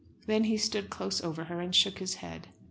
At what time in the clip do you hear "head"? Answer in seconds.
2.15-2.47